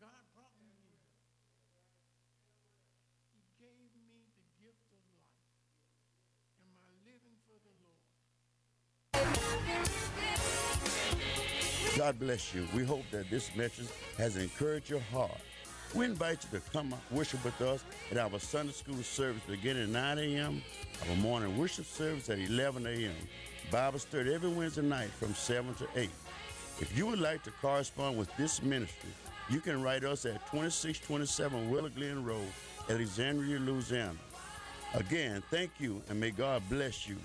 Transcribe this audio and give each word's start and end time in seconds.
God 0.00 0.24
brought 0.34 0.52
me 0.60 0.68
here. 0.76 1.00
He 3.32 3.40
gave 3.58 3.90
me 3.96 4.28
the 4.36 4.44
gift 4.60 4.92
of 4.92 5.00
life. 5.16 5.40
Am 6.60 6.72
I 6.84 6.92
living 7.08 7.36
for 7.48 7.56
the 7.64 7.72
Lord? 7.80 8.04
God 11.96 12.18
bless 12.20 12.54
you. 12.54 12.66
We 12.74 12.84
hope 12.84 13.04
that 13.10 13.30
this 13.30 13.54
message 13.56 13.88
has 14.18 14.36
encouraged 14.36 14.90
your 14.90 15.00
heart. 15.00 15.40
We 15.94 16.04
invite 16.04 16.44
you 16.44 16.58
to 16.58 16.70
come 16.70 16.92
worship 17.10 17.42
with 17.42 17.58
us 17.62 17.82
at 18.10 18.18
our 18.18 18.38
Sunday 18.38 18.72
school 18.72 19.02
service 19.02 19.42
beginning 19.48 19.84
at 19.84 19.88
9 19.88 20.18
a.m., 20.18 20.62
our 21.08 21.16
morning 21.16 21.56
worship 21.56 21.86
service 21.86 22.28
at 22.28 22.38
11 22.38 22.86
a.m., 22.86 23.14
Bible 23.70 23.98
study 23.98 24.34
every 24.34 24.50
Wednesday 24.50 24.82
night 24.82 25.08
from 25.10 25.34
7 25.34 25.74
to 25.76 25.86
8. 25.96 26.10
If 26.80 26.96
you 26.96 27.06
would 27.06 27.18
like 27.20 27.42
to 27.44 27.50
correspond 27.50 28.18
with 28.18 28.28
this 28.36 28.62
ministry, 28.62 29.10
you 29.48 29.60
can 29.60 29.82
write 29.82 30.04
us 30.04 30.24
at 30.26 30.44
2627 30.50 31.70
Willow 31.70 31.88
Glen 31.88 32.24
Road, 32.24 32.46
Alexandria, 32.90 33.58
Louisiana. 33.58 34.14
Again, 34.94 35.42
thank 35.50 35.70
you 35.78 36.02
and 36.08 36.18
may 36.18 36.30
God 36.30 36.62
bless 36.68 37.08
you. 37.08 37.16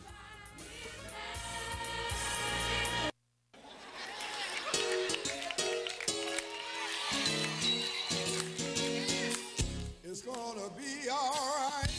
It's 10.03 10.21
gonna 10.21 10.69
be 10.77 11.09
alright. 11.09 11.89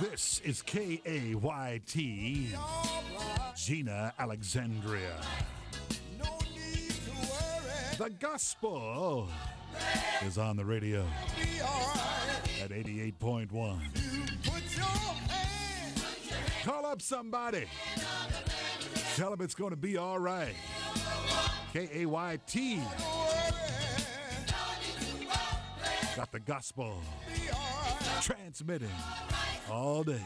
This 0.00 0.40
is 0.44 0.62
K 0.62 1.00
A 1.06 1.34
Y 1.36 1.80
T, 1.86 2.48
Gina 3.56 4.12
Alexandria. 4.18 5.16
The 7.98 8.10
gospel 8.10 9.28
is 10.26 10.36
on 10.36 10.56
the 10.56 10.64
radio 10.64 11.06
at 12.62 12.70
88.1. 12.70 13.48
Put 14.44 14.76
your 14.76 14.84
hand. 14.84 16.02
Call 16.62 16.84
up 16.84 17.00
somebody. 17.00 17.64
Tell 19.14 19.30
them 19.30 19.40
it's 19.40 19.54
going 19.54 19.70
to 19.70 19.76
be 19.76 19.96
all 19.96 20.18
right. 20.18 20.54
K 21.72 21.88
A 21.94 22.06
Y 22.06 22.38
T. 22.46 22.80
Got 26.16 26.32
the 26.32 26.40
gospel 26.40 27.00
transmitting 28.20 28.90
all 29.70 30.02
day. 30.02 30.20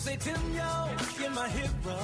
Say, 0.00 0.16
Tim, 0.16 0.40
yo, 0.54 0.88
you're 1.20 1.30
my 1.30 1.46
hero. 1.50 1.96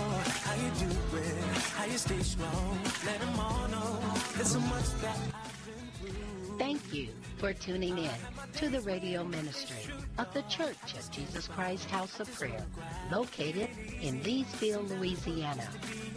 How 0.45 0.55
you 0.55 0.71
doing? 0.79 1.39
How 1.77 1.87
you 1.87 1.97
stay 1.97 2.21
strong? 2.21 2.79
Let 3.07 3.19
them 3.21 3.41
all 3.41 3.69
know 3.69 3.99
there's 4.35 4.53
so 4.53 4.61
much 4.61 4.85
that 5.01 5.17
I've 5.33 5.67
been 5.67 6.13
through. 6.13 6.59
Thank 6.59 6.93
you 6.93 7.09
for 7.39 7.55
tuning 7.55 7.97
in 7.97 8.11
to 8.57 8.69
the 8.69 8.83
radio 8.83 9.25
ministry 9.25 9.95
of 10.19 10.33
the 10.35 10.43
Church 10.43 10.93
of 10.99 11.11
Jesus 11.11 11.49
Christ 11.49 11.89
House 11.89 12.21
of 12.21 12.31
Prayer, 12.35 12.67
located 13.11 13.71
in 14.03 14.21
Leesville, 14.21 14.87
Louisiana, 14.91 15.67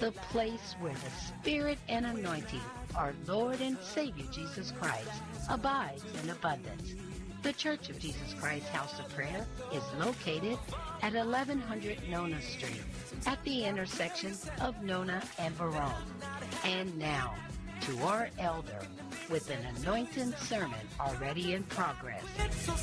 the 0.02 0.12
place 0.12 0.76
where 0.82 0.96
the 0.96 1.12
Spirit 1.12 1.78
and 1.88 2.06
anointing 2.06 2.62
our 2.96 3.14
Lord 3.26 3.62
and 3.62 3.78
Savior 3.80 4.26
Jesus 4.34 4.74
Christ 4.78 5.22
abides 5.50 6.04
in 6.22 6.30
abundance. 6.30 6.94
The 7.42 7.54
Church 7.54 7.90
of 7.90 8.00
Jesus 8.00 8.34
Christ 8.34 8.68
House 8.68 9.00
of 9.00 9.08
Prayer 9.16 9.48
is 9.72 9.84
located 9.98 10.58
at 11.02 11.14
1100 11.14 12.10
Nona 12.10 12.42
Street 12.42 12.82
at 13.26 13.42
the 13.46 13.64
intersection 13.64 14.36
of 14.60 14.82
Nona 14.84 15.24
and 15.38 15.58
Verone. 15.58 15.94
And 16.66 16.98
now, 16.98 17.36
to 17.82 17.98
our 18.00 18.30
elder 18.40 18.82
with 19.30 19.50
an 19.50 19.66
anointing 19.78 20.34
sermon 20.34 20.80
already 21.00 21.54
in 21.54 21.64
progress. 21.64 22.24
So 22.66 22.76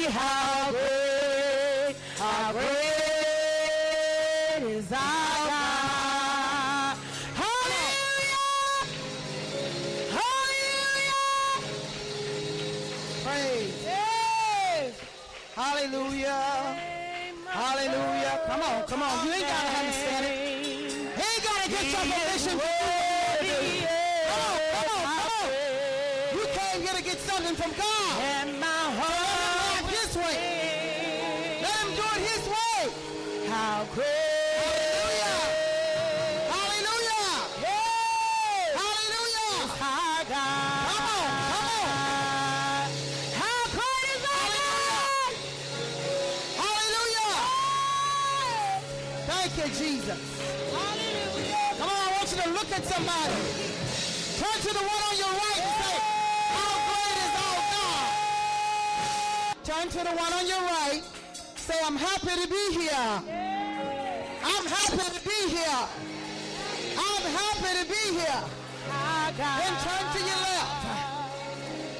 see 0.00 0.10
how 0.10 0.70
great, 0.70 1.94
how 2.16 2.52
great 2.52 2.68
is 4.62 4.92
our 4.92 5.48
God. 5.50 6.96
Hallelujah! 7.40 8.46
Hallelujah! 10.16 11.22
Praise. 13.24 13.74
Yes. 13.84 14.92
Hallelujah. 15.54 16.42
Hallelujah. 17.46 18.40
Come 18.46 18.62
on, 18.62 18.82
come 18.86 19.02
on. 19.02 19.26
You 19.26 19.32
ain't 19.32 19.46
got 19.46 19.62
to 19.62 19.78
understand 19.80 20.26
it. 20.26 20.32
He 20.92 21.24
ain't 21.28 21.44
got 21.44 21.62
to 21.64 21.68
get 21.70 21.84
your 21.84 22.04
permission 22.12 22.56
for 22.58 22.76
you. 23.44 23.60
Come 24.30 24.42
on, 24.48 24.58
come 24.72 24.88
on, 24.94 25.02
come 25.20 25.32
on. 25.40 25.48
You 26.32 26.44
came 26.58 26.80
here 26.80 26.96
to 26.96 27.02
get 27.02 27.18
something 27.18 27.54
from 27.54 27.72
God. 27.72 28.39
Jesus. 50.00 50.16
Hallelujah. 50.72 51.76
Come 51.76 51.88
on, 51.88 52.00
I 52.00 52.16
want 52.16 52.28
you 52.32 52.40
to 52.40 52.48
look 52.56 52.72
at 52.72 52.84
somebody. 52.84 53.36
Turn 54.40 54.58
to 54.64 54.72
the 54.72 54.80
one 54.80 55.02
on 55.12 55.16
your 55.20 55.28
right 55.28 55.60
and 55.60 55.72
say, 55.76 55.96
How 56.56 56.72
great 56.88 57.16
is 57.20 57.34
our 57.44 57.60
God? 57.76 58.08
Turn 59.62 59.86
to 59.92 60.00
the 60.08 60.14
one 60.16 60.32
on 60.32 60.46
your 60.48 60.62
right. 60.64 61.02
Say, 61.56 61.76
I'm 61.84 61.96
happy 61.96 62.32
to 62.32 62.48
be 62.48 62.80
here. 62.80 63.12
I'm 64.40 64.66
happy 64.66 65.04
to 65.04 65.20
be 65.20 65.38
here. 65.52 65.84
I'm 66.96 67.24
happy 67.36 67.72
to 67.76 67.84
be 67.84 68.02
here. 68.16 68.42
Then 69.36 69.74
turn 69.84 70.04
to 70.16 70.20
your 70.24 70.40
left. 70.48 70.80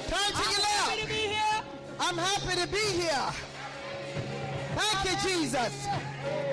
Turn 0.09 0.31
to 0.41 0.45
your 0.49 0.63
left. 0.65 1.65
I'm 2.01 2.17
happy 2.17 2.61
to 2.61 2.67
be 2.67 2.85
here. 3.03 3.50
Thank 4.81 5.05
you, 5.05 5.17
Jesus. 5.29 5.87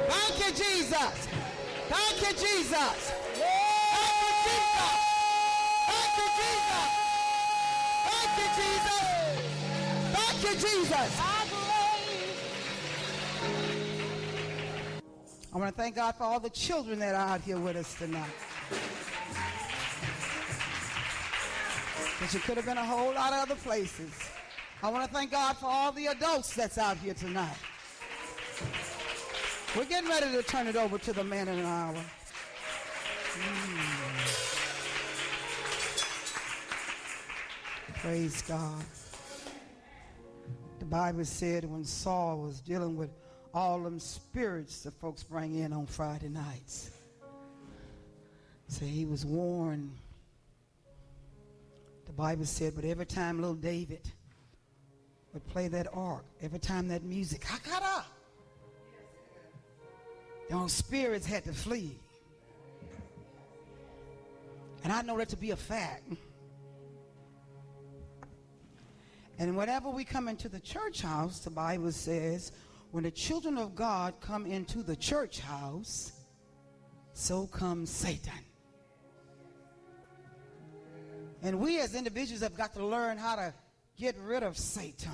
Thank 0.07 0.35
you, 0.39 0.51
Jesus. 0.51 1.27
Thank 1.87 2.21
you, 2.21 2.33
Jesus. 2.33 3.11
Thank 3.39 4.11
you, 6.17 6.27
Jesus. 6.35 6.87
Thank 8.03 8.31
you, 8.37 8.49
Jesus. 8.59 9.03
Thank 10.11 10.37
you, 10.43 10.53
Jesus. 10.59 11.09
I 15.53 15.57
want 15.57 15.73
to 15.73 15.81
thank 15.81 15.95
God 15.95 16.15
for 16.15 16.23
all 16.25 16.41
the 16.41 16.49
children 16.49 16.99
that 16.99 17.15
are 17.15 17.29
out 17.35 17.41
here 17.41 17.57
with 17.57 17.77
us 17.77 17.93
tonight. 17.95 18.29
Because 22.19 22.33
you 22.33 22.41
could 22.41 22.57
have 22.57 22.65
been 22.65 22.77
a 22.77 22.85
whole 22.85 23.13
lot 23.13 23.31
of 23.31 23.39
other 23.39 23.55
places. 23.55 24.11
I 24.83 24.89
want 24.89 25.07
to 25.07 25.13
thank 25.13 25.31
God 25.31 25.55
for 25.57 25.67
all 25.67 25.93
the 25.93 26.07
adults 26.07 26.53
that's 26.53 26.77
out 26.77 26.97
here 26.97 27.13
tonight. 27.13 27.55
We're 29.75 29.85
getting 29.85 30.09
ready 30.09 30.31
to 30.31 30.43
turn 30.43 30.67
it 30.67 30.75
over 30.75 30.97
to 30.97 31.13
the 31.13 31.23
man 31.23 31.47
in 31.47 31.59
an 31.59 31.65
hour. 31.65 31.95
Mm. 33.33 34.47
Praise 37.95 38.41
God. 38.43 38.83
The 40.79 40.85
Bible 40.85 41.25
said 41.25 41.65
when 41.65 41.83
Saul 41.83 42.39
was 42.39 42.59
dealing 42.61 42.95
with 42.95 43.09
all 43.53 43.79
them 43.79 43.99
spirits 43.99 44.81
that 44.83 44.93
folks 44.99 45.23
bring 45.23 45.55
in 45.55 45.73
on 45.73 45.85
Friday 45.85 46.29
nights, 46.29 46.91
say 48.67 48.85
he 48.85 49.05
was 49.05 49.25
warned. 49.25 49.91
The 52.05 52.13
Bible 52.13 52.45
said, 52.45 52.73
but 52.75 52.85
every 52.85 53.05
time 53.05 53.41
little 53.41 53.55
David 53.55 54.09
would 55.33 55.45
play 55.47 55.67
that 55.67 55.87
ark, 55.93 56.25
every 56.41 56.59
time 56.59 56.87
that 56.87 57.03
music, 57.03 57.41
hakara, 57.41 58.03
those 60.49 60.71
spirits 60.71 61.25
had 61.25 61.43
to 61.45 61.53
flee. 61.53 61.99
And 64.83 64.93
I 64.93 65.01
know 65.01 65.17
that 65.17 65.29
to 65.29 65.37
be 65.37 65.51
a 65.51 65.55
fact. 65.55 66.03
And 69.39 69.55
whenever 69.57 69.89
we 69.89 70.03
come 70.03 70.27
into 70.27 70.49
the 70.49 70.59
church 70.59 71.01
house, 71.01 71.39
the 71.39 71.49
Bible 71.49 71.91
says, 71.91 72.51
when 72.91 73.03
the 73.03 73.11
children 73.11 73.57
of 73.57 73.75
God 73.75 74.15
come 74.21 74.45
into 74.45 74.81
the 74.81 74.95
church 74.95 75.39
house, 75.39 76.13
so 77.13 77.47
comes 77.47 77.89
Satan. 77.89 78.31
And 81.43 81.59
we 81.59 81.79
as 81.79 81.93
individuals 81.93 82.41
have 82.41 82.55
got 82.55 82.73
to 82.73 82.85
learn 82.85 83.17
how 83.17 83.35
to 83.35 83.53
get 83.97 84.15
rid 84.19 84.43
of 84.43 84.57
Satan. 84.57 85.11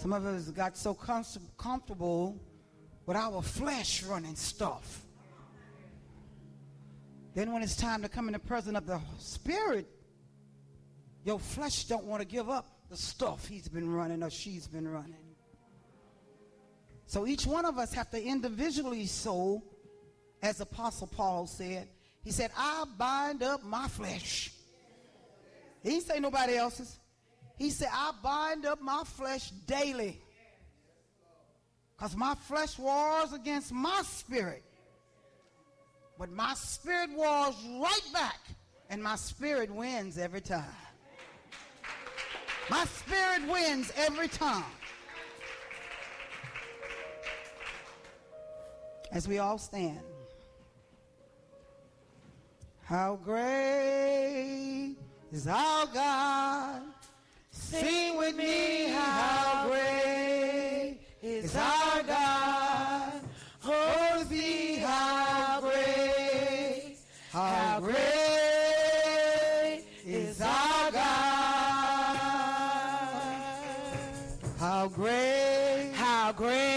Some 0.00 0.14
of 0.14 0.24
us 0.24 0.48
got 0.48 0.78
so 0.78 0.94
comfort- 0.94 1.42
comfortable 1.58 2.40
with 3.04 3.18
our 3.18 3.42
flesh 3.42 4.02
running 4.02 4.34
stuff. 4.34 5.04
Then 7.34 7.52
when 7.52 7.62
it's 7.62 7.76
time 7.76 8.00
to 8.00 8.08
come 8.08 8.26
in 8.26 8.32
the 8.32 8.38
presence 8.38 8.78
of 8.78 8.86
the 8.86 8.98
Spirit, 9.18 9.86
your 11.22 11.38
flesh 11.38 11.84
don't 11.84 12.04
want 12.04 12.22
to 12.22 12.26
give 12.26 12.48
up 12.48 12.66
the 12.88 12.96
stuff 12.96 13.46
he's 13.46 13.68
been 13.68 13.92
running 13.92 14.22
or 14.22 14.30
she's 14.30 14.66
been 14.66 14.88
running. 14.88 15.34
So 17.04 17.26
each 17.26 17.46
one 17.46 17.66
of 17.66 17.76
us 17.76 17.92
have 17.92 18.08
to 18.12 18.22
individually 18.22 19.04
sow, 19.04 19.62
as 20.42 20.62
Apostle 20.62 21.08
Paul 21.08 21.46
said. 21.46 21.88
He 22.24 22.30
said, 22.30 22.52
I 22.56 22.84
bind 22.96 23.42
up 23.42 23.62
my 23.64 23.86
flesh. 23.86 24.50
He 25.82 25.90
didn't 25.90 26.04
say 26.04 26.20
nobody 26.20 26.56
else's. 26.56 26.99
He 27.60 27.68
said, 27.68 27.90
I 27.92 28.12
bind 28.22 28.64
up 28.64 28.80
my 28.80 29.02
flesh 29.04 29.50
daily. 29.66 30.18
Because 31.94 32.16
my 32.16 32.34
flesh 32.34 32.78
wars 32.78 33.34
against 33.34 33.70
my 33.70 34.00
spirit. 34.02 34.64
But 36.18 36.32
my 36.32 36.54
spirit 36.54 37.10
wars 37.14 37.54
right 37.78 38.08
back. 38.14 38.38
And 38.88 39.02
my 39.02 39.16
spirit 39.16 39.70
wins 39.70 40.16
every 40.16 40.40
time. 40.40 40.64
My 42.70 42.86
spirit 42.86 43.46
wins 43.46 43.92
every 43.94 44.28
time. 44.28 44.64
As 49.12 49.28
we 49.28 49.36
all 49.36 49.58
stand. 49.58 50.00
How 52.84 53.18
great 53.22 54.96
is 55.30 55.46
our 55.46 55.86
God. 55.92 56.82
Sing 57.70 58.18
with 58.18 58.34
me, 58.34 58.88
how 58.88 59.68
great 59.68 60.98
is 61.22 61.54
our 61.54 62.02
God. 62.02 63.12
Oh, 63.64 64.24
see 64.28 64.74
how 64.78 65.60
great, 65.60 66.96
how 67.30 67.78
great 67.78 68.00
is 70.04 70.40
our 70.40 70.90
God. 70.90 72.16
How 74.58 74.88
great, 74.88 75.92
how 75.94 76.32
great 76.32 76.69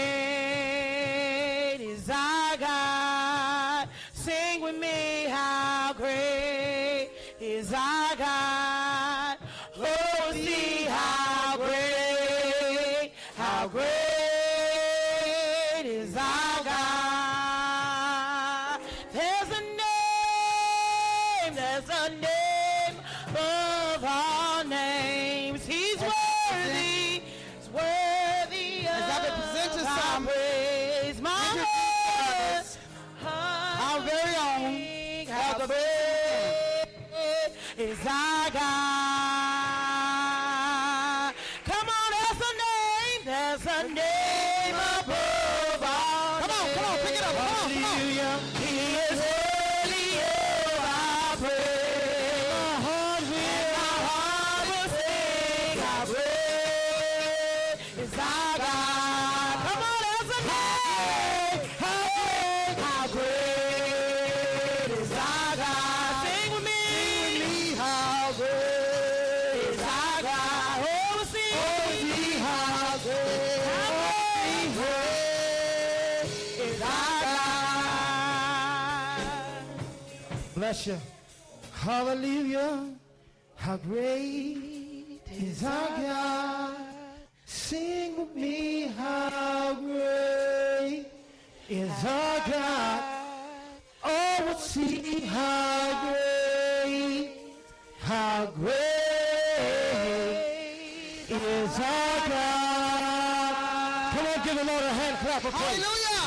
Bless 80.84 81.00
you. 81.00 81.00
Hallelujah. 81.80 82.90
How 83.56 83.76
great 83.76 85.20
is 85.32 85.64
our 85.64 85.88
God. 85.88 86.76
Sing 87.46 88.16
with 88.18 88.34
me, 88.34 88.88
how 88.88 89.74
great 89.74 91.06
is 91.68 92.04
our 92.04 92.38
God. 92.50 93.02
Oh, 94.04 94.42
we'll 94.44 94.58
see 94.58 95.20
how 95.20 96.10
great, 96.10 97.30
how 98.00 98.46
great 98.46 98.74
is 101.30 101.78
our 101.78 102.28
God. 102.28 103.54
Come 104.12 104.26
on, 104.26 104.44
give 104.44 104.56
the 104.58 104.64
Lord 104.64 104.84
a 104.84 104.92
hand 104.92 105.16
clap 105.18 105.44
of 105.44 105.52
praise. 105.52 105.82
Hallelujah. 105.82 106.24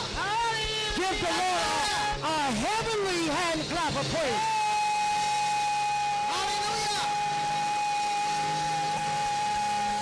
Give 0.95 1.19
the 1.21 1.31
Lord 1.41 1.77
a, 2.23 2.25
a 2.25 2.66
heavenly 3.07 3.29
hand 3.29 3.61
clap 3.69 3.95
of 3.95 4.07
praise. 4.11 4.43
Hallelujah. 6.27 7.05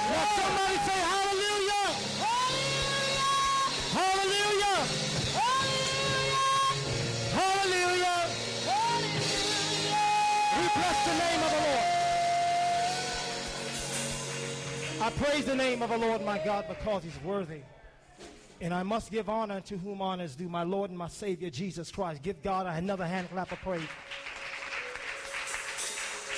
Now 0.10 0.26
somebody 0.36 0.78
say 0.88 1.00
hallelujah. 1.14 1.88
Hallelujah. 2.26 3.34
Hallelujah. 3.94 4.78
hallelujah. 5.38 6.50
Hallelujah. 7.38 8.22
Hallelujah. 8.66 9.40
We 10.58 10.66
bless 10.76 10.98
the 11.06 11.14
name 11.24 11.42
of 11.44 11.52
the 11.52 11.62
Lord. 11.68 11.88
I 15.02 15.10
praise 15.12 15.46
the 15.46 15.56
name 15.56 15.82
of 15.82 15.90
the 15.90 15.98
Lord 15.98 16.22
my 16.26 16.40
God 16.44 16.66
because 16.68 17.04
he's 17.04 17.22
worthy. 17.24 17.62
And 18.62 18.74
I 18.74 18.84
must 18.84 19.12
give 19.12 19.30
honor 19.30 19.62
to 19.62 19.78
whom 19.78 20.02
honor 20.02 20.24
is 20.24 20.36
due, 20.36 20.48
my 20.48 20.64
Lord 20.64 20.90
and 20.90 20.98
my 20.98 21.10
Savior, 21.10 21.50
Jesus 21.50 21.92
Christ. 21.92 22.22
Give 22.22 22.42
God 22.42 22.66
another 22.66 23.06
hand 23.06 23.30
clap 23.30 23.52
of 23.52 23.60
praise. 23.62 23.82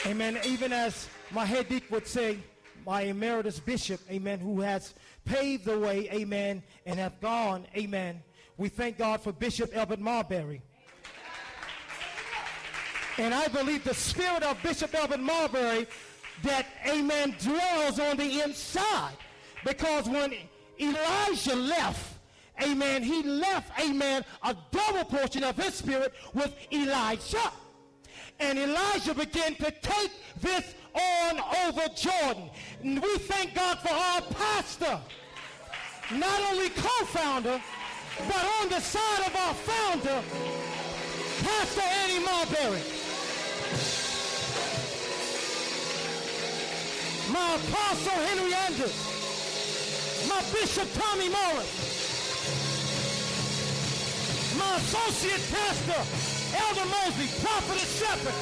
Amen. 0.06 0.40
Even 0.46 0.74
as 0.74 1.08
my 1.32 1.46
head 1.46 1.70
deacon 1.70 1.88
would 1.92 2.08
say, 2.08 2.40
my 2.86 3.02
emeritus 3.02 3.60
bishop, 3.60 4.00
amen, 4.10 4.40
who 4.40 4.62
has 4.62 4.94
paved 5.26 5.66
the 5.66 5.78
way, 5.78 6.10
amen, 6.12 6.64
and 6.86 6.98
have 7.00 7.20
gone, 7.20 7.68
amen. 7.76 8.22
We 8.58 8.70
thank 8.70 8.98
God 8.98 9.22
for 9.22 9.32
Bishop 9.32 9.76
Albert 9.76 10.00
Marbury. 10.00 10.62
And 13.18 13.34
I 13.34 13.48
believe 13.48 13.84
the 13.84 13.94
spirit 13.94 14.44
of 14.44 14.62
Bishop 14.64 14.94
Albert 14.96 15.20
Marbury 15.20 15.88
that, 16.44 16.66
amen, 16.88 17.36
dwells 17.40 18.00
on 18.00 18.18
the 18.18 18.42
inside. 18.42 19.18
Because 19.66 20.08
when 20.08 20.34
Elijah 20.80 21.56
left, 21.56 22.18
amen, 22.62 23.04
he 23.04 23.24
left, 23.24 23.72
amen, 23.80 24.24
a 24.44 24.56
double 24.72 25.06
portion 25.06 25.44
of 25.44 25.56
his 25.56 25.76
spirit 25.76 26.14
with 26.34 26.54
Elisha. 26.72 27.52
And 28.40 28.60
Elisha 28.60 29.14
began 29.14 29.56
to 29.56 29.72
take 29.72 30.12
this 30.42 30.76
on 30.94 31.40
over 31.66 31.88
Jordan. 31.96 32.50
And 32.84 33.02
we 33.02 33.18
thank 33.18 33.56
God 33.56 33.80
for 33.80 33.94
our 33.94 34.22
pastor, 34.22 35.00
not 36.12 36.40
only 36.52 36.70
co-founder, 36.70 37.62
but 38.28 38.46
on 38.62 38.70
the 38.70 38.80
side 38.80 39.28
of 39.28 39.36
our 39.36 39.54
founder, 39.54 40.24
Pastor 41.44 41.82
Annie 41.82 42.26
Marbury. 42.26 42.82
My 47.32 47.56
apostle 47.56 48.12
Henry 48.12 48.54
Andrews, 48.54 49.17
my 50.28 50.42
bishop 50.52 50.88
Tommy 50.94 51.30
Morris, 51.30 51.72
my 54.58 54.76
associate 54.78 55.44
pastor 55.52 56.28
Elder 56.56 56.86
Mosley, 56.90 57.28
prophetess 57.44 58.00
Shepherd, 58.00 58.34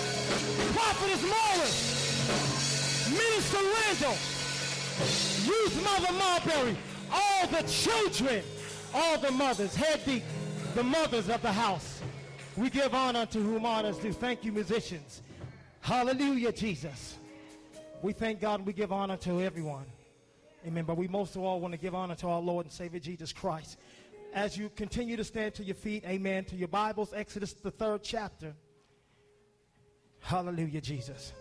prophetess 0.74 1.24
Morris, 1.24 1.76
Minister 3.10 3.58
Randall, 3.58 4.18
Youth 5.46 5.84
Mother 5.84 6.14
Marbury, 6.14 6.78
all 7.12 7.48
the 7.48 7.64
children, 7.68 8.44
all 8.94 9.18
the 9.18 9.32
mothers, 9.32 9.76
head 9.76 10.02
deep, 10.06 10.24
the 10.76 10.84
mothers 10.84 11.30
of 11.30 11.42
the 11.42 11.52
house. 11.52 12.02
We 12.56 12.70
give 12.70 12.94
honor 12.94 13.26
to 13.28 13.40
whom 13.40 13.66
honors 13.66 13.98
due. 13.98 14.14
Thank 14.14 14.46
you, 14.46 14.52
musicians. 14.52 15.22
Hallelujah, 15.82 16.52
Jesus. 16.52 17.18
We 18.02 18.14
thank 18.14 18.40
God 18.40 18.66
we 18.66 18.74
give 18.74 18.92
honor 18.92 19.18
to 19.18 19.42
everyone. 19.42 19.86
Amen. 20.66 20.84
But 20.86 20.98
we 20.98 21.08
most 21.08 21.36
of 21.36 21.44
all 21.44 21.60
want 21.60 21.74
to 21.74 21.78
give 21.78 21.94
honor 21.94 22.16
to 22.16 22.28
our 22.28 22.42
Lord 22.42 22.66
and 22.66 22.74
Savior 22.74 23.00
Jesus 23.00 23.32
Christ. 23.32 23.78
As 24.34 24.58
you 24.58 24.70
continue 24.76 25.16
to 25.16 25.24
stand 25.24 25.54
to 25.56 25.64
your 25.64 25.76
feet, 25.76 26.04
amen, 26.06 26.46
to 26.46 26.56
your 26.56 26.68
Bibles, 26.68 27.14
Exodus, 27.14 27.54
the 27.54 27.72
third 27.72 28.04
chapter. 28.04 28.54
Hallelujah, 30.20 30.82
Jesus. 30.82 31.34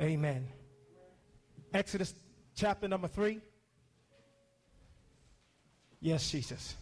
Amen. 0.00 0.46
Exodus 1.72 2.14
chapter 2.54 2.88
number 2.88 3.08
three. 3.08 3.40
Yes, 6.00 6.30
Jesus. 6.30 6.76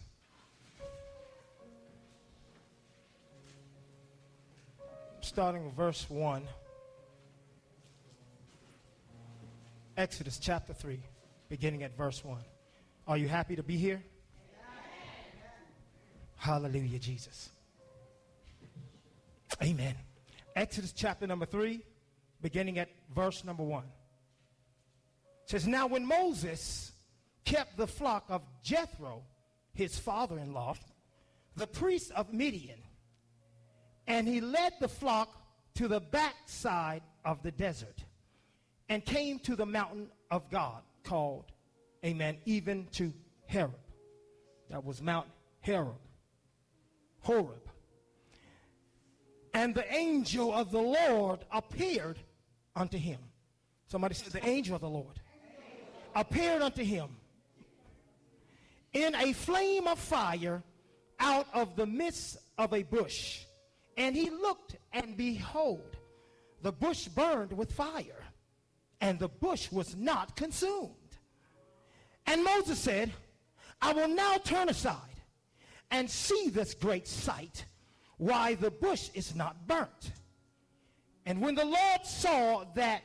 Starting 5.21 5.65
with 5.65 5.73
verse 5.73 6.09
1. 6.09 6.43
Exodus 9.97 10.37
chapter 10.37 10.73
3, 10.73 11.01
beginning 11.49 11.81
at 11.81 11.97
verse 11.97 12.23
1. 12.23 12.37
Are 13.07 13.17
you 13.17 13.27
happy 13.27 13.55
to 13.55 13.63
be 13.63 13.77
here? 13.77 14.03
Hallelujah, 16.35 16.99
Jesus. 16.99 17.49
Amen. 19.59 19.95
Exodus 20.55 20.91
chapter 20.91 21.25
number 21.25 21.47
3, 21.47 21.81
beginning 22.43 22.77
at 22.77 22.89
verse 23.15 23.43
number 23.43 23.63
1. 23.63 23.85
says, 25.47 25.65
Now 25.67 25.87
when 25.87 26.05
Moses 26.05 26.91
kept 27.43 27.75
the 27.75 27.87
flock 27.87 28.25
of 28.29 28.43
Jethro, 28.61 29.23
his 29.73 29.97
father 29.97 30.37
in 30.37 30.53
law, 30.53 30.75
the 31.55 31.65
priest 31.65 32.11
of 32.11 32.31
Midian, 32.31 32.83
and 34.05 34.27
he 34.27 34.41
led 34.41 34.73
the 34.79 34.87
flock 34.87 35.41
to 35.73 35.87
the 35.87 36.01
backside 36.01 37.01
of 37.25 37.41
the 37.41 37.51
desert 37.51 38.03
and 38.89 39.03
came 39.03 39.39
to 39.39 39.55
the 39.55 39.65
mountain 39.65 40.07
of 40.31 40.49
God 40.49 40.81
called, 41.03 41.45
amen, 42.05 42.37
even 42.45 42.87
to 42.93 43.13
Horeb. 43.47 43.73
That 44.69 44.83
was 44.83 45.01
Mount 45.01 45.27
Horeb. 45.61 45.95
Horeb. 47.21 47.69
And 49.53 49.73
the 49.73 49.91
angel 49.93 50.53
of 50.53 50.71
the 50.71 50.81
Lord 50.81 51.39
appeared 51.51 52.19
unto 52.75 52.97
him. 52.97 53.19
Somebody 53.87 54.13
said, 54.13 54.33
The 54.33 54.47
angel 54.47 54.75
of 54.75 54.81
the 54.81 54.89
Lord 54.89 55.19
appeared 56.15 56.61
unto 56.61 56.83
him 56.83 57.09
in 58.93 59.15
a 59.15 59.33
flame 59.33 59.87
of 59.87 59.99
fire 59.99 60.63
out 61.19 61.47
of 61.53 61.75
the 61.75 61.85
midst 61.85 62.37
of 62.57 62.73
a 62.73 62.83
bush. 62.83 63.43
And 63.95 64.15
he 64.15 64.29
looked, 64.29 64.75
and 64.93 65.17
behold, 65.17 65.97
the 66.61 66.71
bush 66.71 67.07
burned 67.07 67.51
with 67.51 67.71
fire, 67.71 68.23
and 69.01 69.19
the 69.19 69.27
bush 69.27 69.71
was 69.71 69.95
not 69.95 70.35
consumed. 70.35 70.93
And 72.25 72.43
Moses 72.43 72.79
said, 72.79 73.13
I 73.81 73.93
will 73.93 74.07
now 74.07 74.37
turn 74.37 74.69
aside 74.69 74.99
and 75.91 76.09
see 76.09 76.49
this 76.49 76.73
great 76.73 77.07
sight, 77.07 77.65
why 78.17 78.55
the 78.55 78.71
bush 78.71 79.09
is 79.13 79.35
not 79.35 79.67
burnt. 79.67 80.11
And 81.25 81.41
when 81.41 81.55
the 81.55 81.65
Lord 81.65 82.05
saw 82.05 82.65
that 82.75 83.01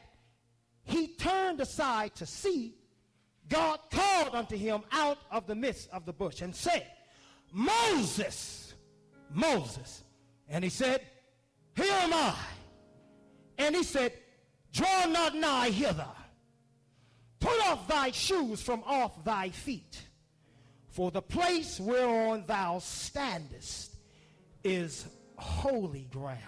he 0.84 1.08
turned 1.08 1.60
aside 1.60 2.14
to 2.16 2.26
see, 2.26 2.74
God 3.48 3.78
called 3.90 4.34
unto 4.34 4.56
him 4.56 4.82
out 4.90 5.18
of 5.30 5.46
the 5.46 5.54
midst 5.54 5.90
of 5.90 6.06
the 6.06 6.12
bush 6.12 6.40
and 6.40 6.54
said, 6.54 6.86
Moses, 7.52 8.74
Moses. 9.30 10.02
And 10.48 10.64
he 10.64 10.70
said, 10.70 11.02
Here 11.76 11.92
am 11.92 12.12
I. 12.12 12.34
And 13.58 13.76
he 13.76 13.82
said, 13.82 14.12
Draw 14.72 15.06
not 15.06 15.34
nigh 15.34 15.70
hither. 15.70 16.08
Put 17.40 17.60
off 17.66 17.88
thy 17.88 18.10
shoes 18.10 18.62
from 18.62 18.82
off 18.84 19.24
thy 19.24 19.50
feet. 19.50 20.00
For 20.88 21.10
the 21.10 21.22
place 21.22 21.80
whereon 21.80 22.44
thou 22.46 22.78
standest 22.78 23.96
is 24.62 25.06
holy 25.36 26.06
ground. 26.10 26.38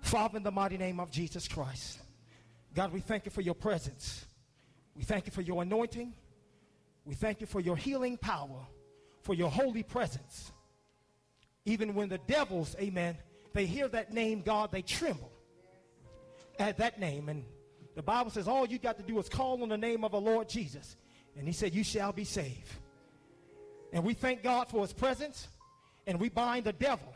Father, 0.00 0.36
in 0.36 0.42
the 0.42 0.50
mighty 0.50 0.76
name 0.76 1.00
of 1.00 1.10
Jesus 1.10 1.48
Christ, 1.48 2.00
God, 2.74 2.92
we 2.92 3.00
thank 3.00 3.24
you 3.24 3.30
for 3.30 3.40
your 3.40 3.54
presence. 3.54 4.26
We 4.94 5.04
thank 5.04 5.26
you 5.26 5.32
for 5.32 5.42
your 5.42 5.62
anointing. 5.62 6.12
We 7.04 7.14
thank 7.14 7.40
you 7.40 7.46
for 7.46 7.60
your 7.60 7.76
healing 7.76 8.16
power, 8.16 8.66
for 9.22 9.34
your 9.34 9.50
holy 9.50 9.82
presence. 9.82 10.52
Even 11.64 11.94
when 11.94 12.08
the 12.08 12.18
devils, 12.18 12.76
amen, 12.80 13.16
they 13.52 13.66
hear 13.66 13.88
that 13.88 14.12
name, 14.12 14.42
God, 14.42 14.70
they 14.72 14.82
tremble 14.82 15.32
at 16.58 16.78
that 16.78 16.98
name. 16.98 17.28
And 17.28 17.44
the 17.94 18.02
Bible 18.02 18.30
says 18.30 18.48
all 18.48 18.66
you 18.66 18.78
got 18.78 18.96
to 18.98 19.02
do 19.02 19.18
is 19.18 19.28
call 19.28 19.62
on 19.62 19.68
the 19.68 19.78
name 19.78 20.04
of 20.04 20.12
the 20.12 20.20
Lord 20.20 20.48
Jesus. 20.48 20.96
And 21.36 21.46
he 21.46 21.52
said, 21.52 21.74
You 21.74 21.84
shall 21.84 22.12
be 22.12 22.24
saved. 22.24 22.70
And 23.92 24.04
we 24.04 24.14
thank 24.14 24.42
God 24.42 24.68
for 24.68 24.82
his 24.82 24.92
presence. 24.92 25.48
And 26.06 26.18
we 26.18 26.28
bind 26.28 26.64
the 26.64 26.72
devil. 26.72 27.14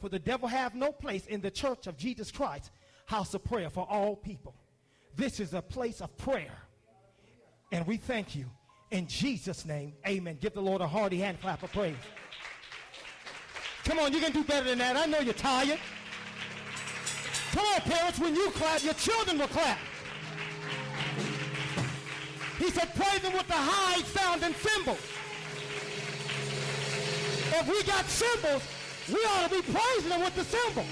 For 0.00 0.08
the 0.08 0.18
devil 0.18 0.48
have 0.48 0.74
no 0.74 0.92
place 0.92 1.26
in 1.26 1.40
the 1.40 1.50
church 1.50 1.86
of 1.86 1.96
Jesus 1.96 2.30
Christ, 2.30 2.70
house 3.06 3.32
of 3.34 3.44
prayer 3.44 3.70
for 3.70 3.86
all 3.88 4.16
people. 4.16 4.54
This 5.16 5.40
is 5.40 5.54
a 5.54 5.62
place 5.62 6.00
of 6.00 6.16
prayer. 6.16 6.58
And 7.72 7.86
we 7.86 7.96
thank 7.96 8.34
you. 8.34 8.46
In 8.90 9.06
Jesus' 9.06 9.64
name, 9.64 9.94
amen. 10.06 10.38
Give 10.40 10.52
the 10.52 10.60
Lord 10.60 10.80
a 10.80 10.86
hearty 10.86 11.18
hand 11.18 11.40
clap 11.40 11.62
of 11.62 11.72
praise. 11.72 11.96
Come 13.84 13.98
on, 13.98 14.12
you 14.12 14.20
can 14.20 14.32
do 14.32 14.42
better 14.42 14.68
than 14.68 14.78
that. 14.78 14.96
I 14.96 15.06
know 15.06 15.20
you're 15.20 15.34
tired. 15.34 15.78
Come 17.52 17.66
on, 17.66 17.80
parents, 17.82 18.18
when 18.18 18.34
you 18.34 18.50
clap, 18.50 18.82
your 18.82 18.94
children 18.94 19.38
will 19.38 19.48
clap. 19.48 19.78
He 22.58 22.70
said, 22.70 22.94
praise 22.94 23.20
him 23.20 23.32
with 23.32 23.46
the 23.46 23.54
high 23.54 24.00
sounding 24.02 24.54
cymbals. 24.54 24.98
If 27.56 27.68
we 27.68 27.82
got 27.84 28.04
cymbals, 28.06 28.62
we 29.08 29.16
ought 29.26 29.48
to 29.48 29.54
be 29.54 29.62
praising 29.62 30.10
him 30.10 30.22
with 30.22 30.34
the 30.34 30.44
cymbal. 30.44 30.84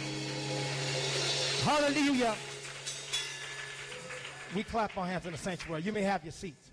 Hallelujah. 1.64 2.34
We 4.54 4.62
clap 4.64 4.96
our 4.98 5.06
hands 5.06 5.24
in 5.24 5.32
the 5.32 5.38
sanctuary. 5.38 5.82
You 5.82 5.92
may 5.92 6.02
have 6.02 6.22
your 6.24 6.32
seats. 6.32 6.70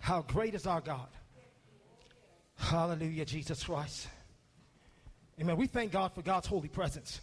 How 0.00 0.22
great 0.22 0.54
is 0.54 0.66
our 0.66 0.80
God. 0.80 1.08
Hallelujah, 2.56 3.24
Jesus 3.24 3.64
Christ. 3.64 4.08
Amen. 5.40 5.56
We 5.56 5.66
thank 5.66 5.92
God 5.92 6.12
for 6.14 6.22
God's 6.22 6.46
holy 6.46 6.68
presence. 6.68 7.20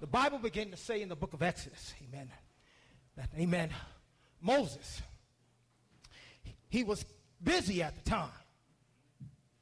The 0.00 0.06
Bible 0.06 0.38
began 0.38 0.70
to 0.70 0.76
say 0.76 1.00
in 1.00 1.08
the 1.08 1.16
book 1.16 1.32
of 1.32 1.42
Exodus, 1.42 1.94
amen, 2.06 2.30
that, 3.16 3.30
amen, 3.38 3.70
Moses, 4.42 5.00
he 6.68 6.84
was 6.84 7.04
busy 7.42 7.82
at 7.82 7.94
the 7.94 8.10
time. 8.10 8.28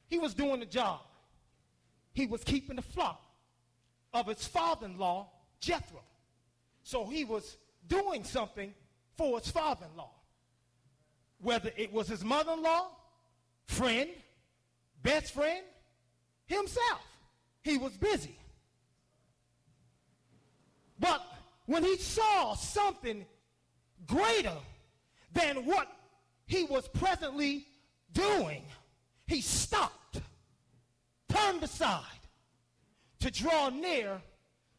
He 0.07 0.19
was 0.19 0.33
doing 0.33 0.59
the 0.59 0.65
job. 0.65 0.99
He 2.13 2.25
was 2.25 2.43
keeping 2.43 2.75
the 2.75 2.81
flock 2.81 3.23
of 4.13 4.27
his 4.27 4.45
father-in-law, 4.45 5.29
Jethro. 5.59 6.01
So 6.83 7.05
he 7.05 7.25
was 7.25 7.57
doing 7.87 8.23
something 8.23 8.73
for 9.17 9.39
his 9.39 9.49
father-in-law. 9.49 10.11
Whether 11.41 11.71
it 11.75 11.91
was 11.91 12.07
his 12.07 12.23
mother-in-law, 12.23 12.87
friend, 13.67 14.09
best 15.05 15.33
friend, 15.33 15.63
himself. 16.47 17.01
He 17.63 17.77
was 17.77 17.93
busy. 17.93 18.37
But 20.99 21.21
when 21.67 21.83
he 21.83 21.97
saw 21.97 22.55
something 22.55 23.25
greater 24.07 24.57
than 25.33 25.65
what 25.65 25.87
he 26.47 26.63
was 26.63 26.87
presently 26.87 27.67
doing, 28.13 28.63
he 29.27 29.41
stopped, 29.41 30.21
turned 31.29 31.63
aside 31.63 32.03
to 33.19 33.31
draw 33.31 33.69
near 33.69 34.21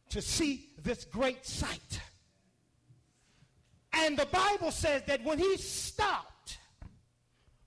to 0.09 0.21
see 0.21 0.69
this 0.83 1.05
great 1.05 1.45
sight. 1.45 2.01
And 3.93 4.17
the 4.17 4.25
Bible 4.25 4.71
says 4.71 5.03
that 5.07 5.23
when 5.23 5.39
he 5.39 5.57
stopped 5.57 6.57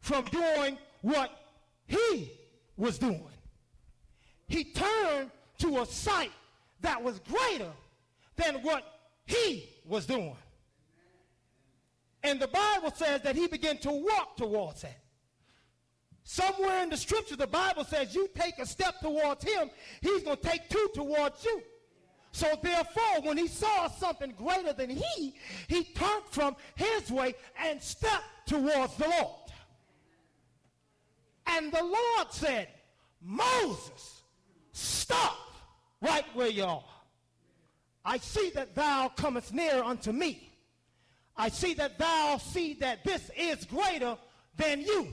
from 0.01 0.25
doing 0.27 0.79
what 1.03 1.31
he 1.87 2.40
was 2.81 2.99
doing, 2.99 3.23
he 4.49 4.65
turned 4.65 5.31
to 5.59 5.81
a 5.81 5.87
sight 5.87 6.33
that 6.81 7.03
was 7.03 7.21
greater 7.21 7.71
than 8.37 8.57
what 8.63 8.83
he 9.27 9.69
was 9.85 10.07
doing. 10.07 10.37
And 12.23 12.41
the 12.41 12.49
Bible 12.49 12.93
says 12.95 13.23
that 13.23 13.37
he 13.37 13.47
began 13.47 13.79
to 13.79 13.91
walk 13.91 14.37
towards 14.37 14.85
it. 14.85 14.97
Somewhere 16.25 16.83
in 16.83 16.91
the 16.91 16.97
scripture, 16.97 17.37
the 17.37 17.47
Bible 17.47 17.85
says 17.85 18.15
you 18.15 18.29
take 18.35 18.59
a 18.59 18.67
step 18.67 19.01
towards 19.01 19.45
him, 19.45 19.71
he's 20.01 20.23
going 20.23 20.37
to 20.37 20.43
take 20.43 20.69
two 20.69 20.89
towards 20.95 21.45
you. 21.45 21.63
So 22.33 22.47
therefore, 22.63 23.23
when 23.23 23.37
he 23.37 23.49
saw 23.49 23.89
something 23.89 24.33
greater 24.37 24.73
than 24.73 24.91
he, 24.91 25.35
he 25.67 25.85
turned 25.85 26.25
from 26.31 26.57
his 26.77 27.11
way 27.11 27.35
and 27.59 27.83
stepped 27.83 28.25
towards 28.47 28.95
the 28.97 29.09
Lord. 29.09 29.40
And 31.51 31.73
the 31.73 31.83
Lord 31.83 32.33
said, 32.33 32.69
Moses, 33.23 34.23
stop 34.73 35.37
right 36.01 36.25
where 36.35 36.49
you 36.49 36.65
are. 36.65 36.85
I 38.05 38.19
see 38.19 38.51
that 38.55 38.75
thou 38.75 39.09
comest 39.09 39.53
near 39.53 39.83
unto 39.83 40.13
me. 40.13 40.51
I 41.37 41.49
see 41.49 41.75
that 41.75 41.99
thou 41.99 42.39
see 42.39 42.75
that 42.75 43.05
this 43.05 43.31
is 43.37 43.65
greater 43.65 44.17
than 44.57 44.81
you. 44.81 45.09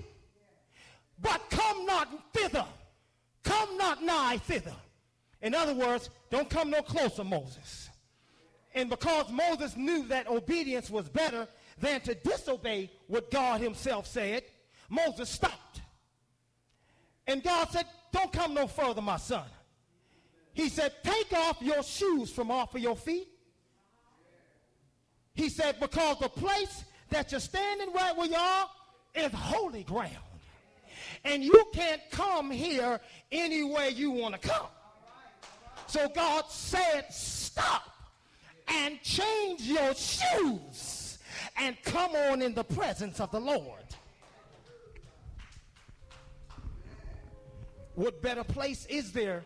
But 1.22 1.42
come 1.50 1.86
not 1.86 2.34
thither. 2.34 2.66
Come 3.44 3.78
not 3.78 4.04
nigh 4.04 4.38
thither. 4.38 4.76
In 5.42 5.54
other 5.54 5.74
words, 5.74 6.10
don't 6.30 6.50
come 6.50 6.70
no 6.70 6.82
closer, 6.82 7.24
Moses. 7.24 7.90
And 8.74 8.90
because 8.90 9.32
Moses 9.32 9.76
knew 9.76 10.08
that 10.08 10.28
obedience 10.28 10.90
was 10.90 11.10
better 11.10 11.48
than 11.80 12.02
to 12.02 12.14
disobey 12.16 12.92
what 13.08 13.32
God 13.32 13.62
himself 13.62 14.08
said, 14.08 14.44
Moses 14.90 15.30
stopped. 15.30 15.67
And 17.28 17.44
God 17.44 17.70
said, 17.72 17.86
don't 18.12 18.32
come 18.32 18.54
no 18.54 18.68
further, 18.68 19.02
my 19.02 19.18
son. 19.18 19.46
He 20.54 20.70
said, 20.70 20.94
take 21.04 21.34
off 21.34 21.62
your 21.62 21.84
shoes 21.84 22.32
from 22.32 22.50
off 22.50 22.74
of 22.74 22.82
your 22.82 22.96
feet. 22.96 23.28
He 25.34 25.50
said, 25.50 25.80
because 25.80 26.18
the 26.20 26.30
place 26.30 26.84
that 27.10 27.32
you're 27.32 27.40
standing 27.40 27.94
right 27.94 28.16
where 28.16 28.28
you 28.28 28.36
are 28.36 28.70
is 29.14 29.32
holy 29.34 29.84
ground. 29.84 30.12
And 31.24 31.44
you 31.44 31.66
can't 31.74 32.02
come 32.12 32.50
here 32.50 33.00
any 33.32 33.64
way 33.64 33.90
you 33.90 34.12
want 34.12 34.42
to 34.42 34.48
come. 34.48 34.68
So 35.88 36.10
God 36.10 36.46
said, 36.50 37.06
stop 37.12 37.84
and 38.68 39.02
change 39.02 39.62
your 39.62 39.94
shoes 39.94 41.20
and 41.58 41.78
come 41.84 42.12
on 42.12 42.42
in 42.42 42.54
the 42.54 42.64
presence 42.64 43.20
of 43.20 43.32
the 43.32 43.40
Lord. 43.40 43.84
What 47.98 48.22
better 48.22 48.44
place 48.44 48.86
is 48.86 49.12
there 49.12 49.44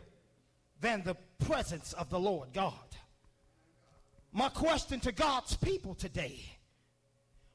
than 0.81 1.03
the 1.03 1.15
presence 1.39 1.93
of 1.93 2.09
the 2.09 2.19
Lord 2.19 2.49
God? 2.51 2.73
My 4.33 4.49
question 4.49 4.99
to 4.99 5.13
God's 5.13 5.55
people 5.55 5.95
today 5.95 6.43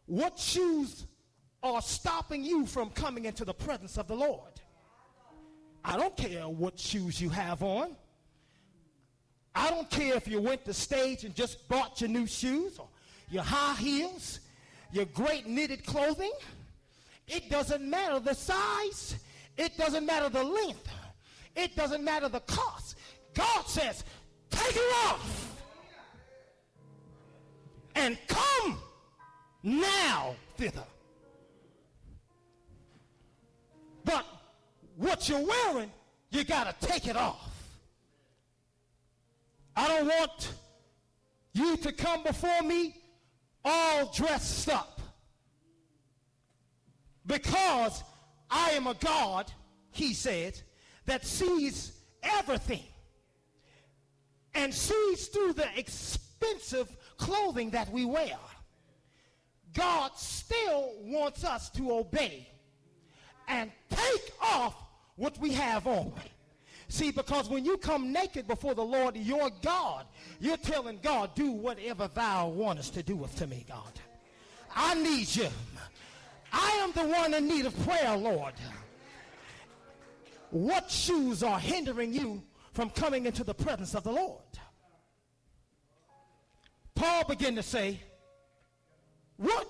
what 0.07 0.39
shoes 0.39 1.05
are 1.63 1.83
stopping 1.83 2.43
you 2.43 2.65
from 2.65 2.89
coming 2.89 3.27
into 3.27 3.45
the 3.45 3.53
presence 3.53 3.99
of 3.99 4.09
the 4.09 4.15
Lord? 4.15 4.53
I 5.85 5.99
don't 5.99 6.17
care 6.17 6.49
what 6.49 6.79
shoes 6.79 7.21
you 7.21 7.29
have 7.29 7.63
on. 7.63 7.95
I 9.55 9.69
don't 9.69 9.91
care 9.91 10.15
if 10.15 10.27
you 10.27 10.41
went 10.41 10.65
to 10.65 10.73
stage 10.73 11.25
and 11.25 11.35
just 11.35 11.69
bought 11.69 12.01
your 12.01 12.09
new 12.09 12.27
shoes 12.27 12.79
or 12.79 12.89
your 13.29 13.43
high 13.43 13.75
heels, 13.75 14.41
your 14.93 15.05
great 15.05 15.47
knitted 15.47 15.85
clothing. 15.85 16.33
It 17.29 17.51
doesn't 17.51 17.83
matter 17.83 18.19
the 18.19 18.35
size. 18.35 19.17
It 19.57 19.77
doesn't 19.77 20.05
matter 20.05 20.29
the 20.29 20.45
length. 20.45 20.89
It 21.55 21.75
doesn't 21.75 22.05
matter 22.05 22.29
the 22.29 22.41
cost. 22.41 22.99
God 23.35 23.67
says, 23.67 24.05
take 24.51 24.77
it 24.77 24.95
off 25.07 25.63
and 27.95 28.19
come 28.27 28.79
now 29.63 30.37
thither. 30.57 30.85
But 34.05 34.25
what 34.97 35.29
you're 35.29 35.45
wearing, 35.45 35.91
you 36.31 36.45
got 36.45 36.81
to 36.81 36.87
take 36.87 37.07
it 37.09 37.17
off. 37.17 37.51
I 39.75 39.89
don't 39.89 40.07
want 40.07 40.53
you 41.53 41.77
to 41.79 41.93
come 41.93 42.23
before 42.23 42.63
me 42.63 42.97
all 43.65 44.13
dressed 44.15 44.69
up. 44.69 45.01
Because 47.27 48.05
I 48.51 48.71
am 48.71 48.87
a 48.87 48.95
God, 48.95 49.51
he 49.91 50.15
said, 50.15 50.61
that 51.07 51.25
sees 51.25 51.93
everything 52.23 52.85
and 54.55 54.73
sees 54.73 55.29
through 55.29 55.53
the 55.53 55.67
expensive 55.77 56.95
clothing 57.17 57.71
that 57.71 57.91
we 57.91 58.05
wear. 58.05 58.37
God 59.75 60.13
still 60.17 60.93
wants 61.01 61.45
us 61.45 61.71
to 61.71 61.93
obey 61.93 62.49
and 63.49 63.71
take 63.91 64.33
off 64.41 64.75
what 65.17 65.39
we 65.39 65.53
have 65.53 65.87
on. 65.87 66.13
See, 66.89 67.11
because 67.11 67.49
when 67.49 67.65
you 67.65 67.77
come 67.77 68.13
naked 68.13 68.47
before 68.47 68.75
the 68.75 68.85
Lord, 68.85 69.17
your 69.17 69.51
God, 69.61 70.07
you're 70.41 70.57
telling 70.57 70.99
God, 71.03 71.35
do 71.35 71.51
whatever 71.51 72.09
thou 72.09 72.49
wantest 72.49 72.93
to 72.95 73.03
do 73.03 73.29
to 73.37 73.47
me, 73.47 73.65
God. 73.69 73.93
I 74.75 74.95
need 74.95 75.35
you. 75.35 75.49
I 76.59 76.71
am 76.83 76.93
the 76.93 77.07
one 77.15 77.35
in 77.35 77.47
need 77.47 77.67
of 77.67 77.79
prayer, 77.85 78.17
Lord. 78.17 78.55
What 80.51 80.91
shoes 80.91 81.43
are 81.43 81.59
hindering 81.59 82.15
you 82.15 82.43
from 82.73 82.89
coming 82.91 83.27
into 83.27 83.45
the 83.45 83.53
presence 83.53 83.95
of 83.95 84.05
the 84.05 84.13
Lord? 84.13 84.41
Paul 86.95 87.25
began 87.25 87.57
to 87.57 87.63
say, 87.63 88.01
What 89.37 89.69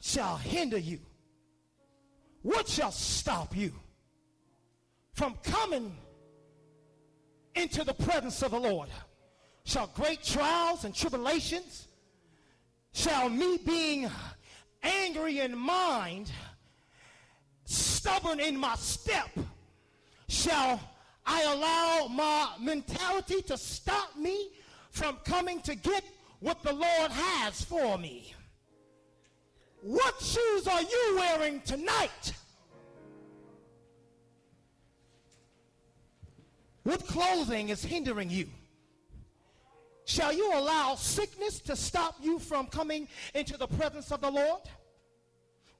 shall 0.00 0.36
hinder 0.36 0.76
you? 0.76 1.00
What 2.42 2.68
shall 2.68 2.92
stop 2.92 3.56
you 3.56 3.72
from 5.14 5.36
coming 5.42 5.96
into 7.54 7.82
the 7.82 7.94
presence 7.94 8.42
of 8.42 8.50
the 8.50 8.60
Lord? 8.60 8.90
Shall 9.64 9.86
great 9.86 10.22
trials 10.22 10.84
and 10.84 10.94
tribulations, 10.94 11.88
shall 12.92 13.30
me 13.30 13.58
being 13.64 14.10
angry 14.82 15.40
in 15.40 15.56
mind, 15.56 16.30
stubborn 17.64 18.40
in 18.40 18.56
my 18.56 18.74
step, 18.76 19.30
shall 20.28 20.80
I 21.26 21.42
allow 21.42 22.08
my 22.08 22.50
mentality 22.60 23.42
to 23.42 23.58
stop 23.58 24.16
me 24.16 24.50
from 24.90 25.16
coming 25.24 25.60
to 25.62 25.74
get 25.74 26.04
what 26.40 26.62
the 26.62 26.72
Lord 26.72 27.10
has 27.10 27.62
for 27.62 27.98
me? 27.98 28.32
What 29.82 30.20
shoes 30.20 30.66
are 30.66 30.82
you 30.82 31.16
wearing 31.16 31.60
tonight? 31.62 32.32
What 36.82 37.06
clothing 37.06 37.70
is 37.70 37.84
hindering 37.84 38.30
you? 38.30 38.46
Shall 40.06 40.32
you 40.32 40.52
allow 40.54 40.94
sickness 40.94 41.58
to 41.62 41.74
stop 41.74 42.14
you 42.22 42.38
from 42.38 42.68
coming 42.68 43.08
into 43.34 43.56
the 43.56 43.66
presence 43.66 44.12
of 44.12 44.20
the 44.20 44.30
Lord? 44.30 44.62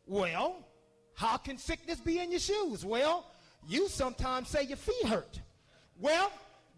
Well, 0.05 0.57
how 1.15 1.37
can 1.37 1.57
sickness 1.57 2.01
be 2.01 2.19
in 2.19 2.33
your 2.33 2.41
shoes? 2.41 2.85
Well, 2.85 3.25
you 3.69 3.89
sometimes 3.89 4.49
say 4.49 4.65
your 4.65 4.79
feet 4.79 5.07
hurt. 5.07 5.41
Well, 6.01 6.33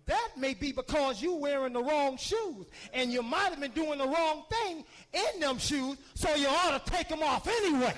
that 0.04 0.28
may 0.36 0.52
be 0.52 0.72
because 0.72 1.22
you're 1.22 1.38
wearing 1.38 1.72
the 1.72 1.82
wrong 1.82 2.18
shoes 2.18 2.66
and 2.92 3.10
you 3.10 3.22
might 3.22 3.48
have 3.48 3.60
been 3.60 3.70
doing 3.70 3.98
the 3.98 4.06
wrong 4.06 4.44
thing 4.50 4.84
in 5.14 5.40
them 5.40 5.56
shoes, 5.56 5.96
so 6.14 6.34
you 6.34 6.48
ought 6.48 6.84
to 6.84 6.90
take 6.92 7.08
them 7.08 7.22
off 7.22 7.48
anyway. 7.48 7.94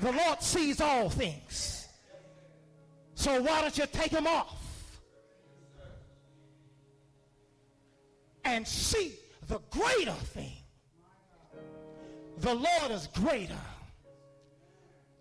The 0.00 0.12
Lord 0.12 0.42
sees 0.42 0.80
all 0.80 1.10
things. 1.10 1.69
So 3.20 3.38
why 3.42 3.60
don't 3.60 3.76
you 3.76 3.84
take 3.92 4.12
them 4.12 4.26
off 4.26 4.56
and 8.46 8.66
see 8.66 9.12
the 9.46 9.58
greater 9.68 10.18
thing? 10.32 10.56
The 12.38 12.54
Lord 12.54 12.90
is 12.90 13.08
greater. 13.08 13.60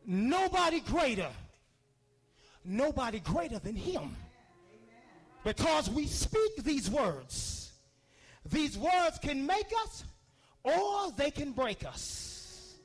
Nobody 0.05 0.79
greater. 0.79 1.27
Nobody 2.63 3.19
greater 3.19 3.59
than 3.59 3.75
him. 3.75 4.15
Because 5.43 5.89
we 5.89 6.05
speak 6.05 6.63
these 6.63 6.89
words. 6.89 7.73
These 8.45 8.77
words 8.77 9.19
can 9.21 9.45
make 9.45 9.73
us 9.83 10.05
or 10.63 11.11
they 11.17 11.31
can 11.31 11.51
break 11.51 11.85
us. 11.85 12.75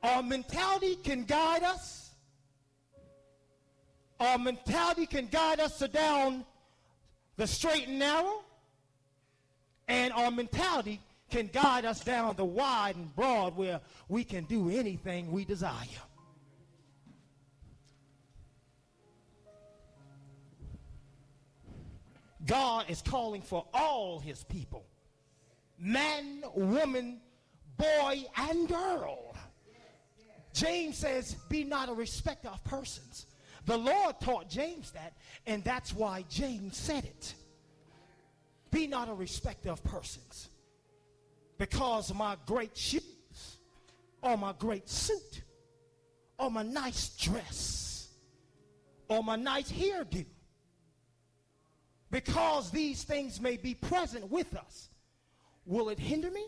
Our 0.00 0.22
mentality 0.22 0.94
can 0.94 1.24
guide 1.24 1.64
us. 1.64 2.01
Our 4.22 4.38
mentality 4.38 5.06
can 5.06 5.26
guide 5.26 5.58
us 5.58 5.80
down 5.80 6.44
the 7.36 7.44
straight 7.44 7.88
and 7.88 7.98
narrow. 7.98 8.44
And 9.88 10.12
our 10.12 10.30
mentality 10.30 11.00
can 11.28 11.48
guide 11.48 11.84
us 11.84 12.04
down 12.04 12.36
the 12.36 12.44
wide 12.44 12.94
and 12.94 13.12
broad 13.16 13.56
where 13.56 13.80
we 14.08 14.22
can 14.22 14.44
do 14.44 14.70
anything 14.70 15.32
we 15.32 15.44
desire. 15.44 15.72
God 22.46 22.84
is 22.88 23.02
calling 23.02 23.42
for 23.42 23.66
all 23.74 24.20
his 24.20 24.44
people 24.44 24.84
man, 25.80 26.44
woman, 26.54 27.20
boy 27.76 28.24
and 28.36 28.68
girl. 28.68 29.34
James 30.54 30.98
says, 30.98 31.34
Be 31.48 31.64
not 31.64 31.88
a 31.88 31.92
respecter 31.92 32.48
of 32.48 32.62
persons. 32.62 33.26
The 33.64 33.76
Lord 33.76 34.20
taught 34.20 34.48
James 34.48 34.90
that, 34.92 35.14
and 35.46 35.62
that's 35.62 35.94
why 35.94 36.24
James 36.28 36.76
said 36.76 37.04
it. 37.04 37.34
Be 38.70 38.86
not 38.86 39.08
a 39.08 39.14
respecter 39.14 39.70
of 39.70 39.82
persons. 39.84 40.48
Because 41.58 42.12
my 42.12 42.36
great 42.46 42.76
shoes, 42.76 43.58
or 44.22 44.36
my 44.36 44.52
great 44.58 44.88
suit, 44.88 45.42
or 46.38 46.50
my 46.50 46.62
nice 46.62 47.10
dress, 47.10 48.08
or 49.08 49.22
my 49.22 49.36
nice 49.36 49.70
hairdo, 49.70 50.26
because 52.10 52.70
these 52.70 53.04
things 53.04 53.40
may 53.40 53.56
be 53.56 53.74
present 53.74 54.28
with 54.30 54.54
us, 54.56 54.88
will 55.64 55.88
it 55.88 55.98
hinder 55.98 56.30
me? 56.30 56.46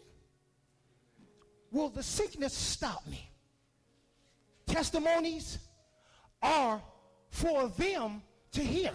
Will 1.70 1.88
the 1.88 2.03
sickness 2.03 2.53
stop 2.53 3.07
me? 3.07 3.31
Testimonies 4.66 5.59
are 6.42 6.83
for 7.44 7.68
them 7.68 8.22
to 8.52 8.62
hear. 8.62 8.92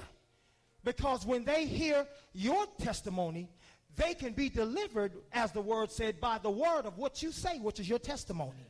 Because 0.84 1.24
when 1.24 1.44
they 1.44 1.66
hear 1.66 2.08
your 2.34 2.66
testimony, 2.80 3.48
they 3.96 4.16
can 4.16 4.34
be 4.34 4.50
delivered, 4.50 5.12
as 5.32 5.52
the 5.52 5.62
word 5.62 5.92
said, 5.92 6.20
by 6.20 6.40
the 6.40 6.50
word 6.50 6.86
of 6.86 6.98
what 6.98 7.22
you 7.22 7.32
say, 7.32 7.60
which 7.60 7.80
is 7.80 7.88
your 7.88 8.00
testimony. 8.00 8.66